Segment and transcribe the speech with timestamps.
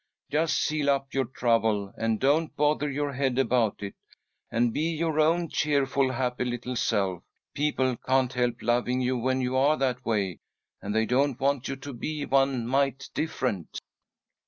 [0.31, 3.93] Just seal up your trouble, and don't bother your head about it,
[4.49, 7.21] and be your own cheerful, happy little self.
[7.53, 10.39] People can't help loving you when you are that way,
[10.81, 13.79] and they don't want you to be one mite different."